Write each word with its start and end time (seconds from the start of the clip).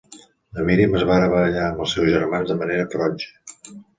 La 0.59 0.63
Míriam 0.69 0.95
es 0.99 1.03
va 1.09 1.17
barallar 1.33 1.67
amb 1.67 1.83
els 1.85 1.93
seus 1.97 2.11
germans 2.15 2.53
de 2.53 2.57
manera 2.65 2.91
ferotge. 2.95 3.77